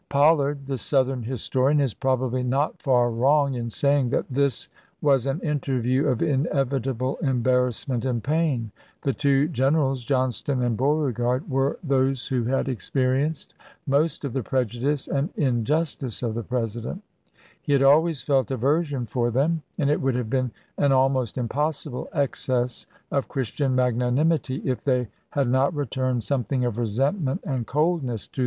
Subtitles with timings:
[0.09, 4.67] Pollard, the Southern historian, is probably not far wrong in saying that this"
[5.03, 8.71] was an interview of inevitable embarrassment and pain.
[9.03, 13.53] The two gen erals [Johnston and Beauregard] were those who had experienced
[13.85, 17.03] most of the prejudice and injustice of the President;
[17.61, 20.49] he had always felt aversion for them, and it would have been
[20.79, 26.79] an almost impossible excess of Christian magnanimity if they had not ^Kf' returned something of
[26.79, 28.39] resentment and coldness to Ji?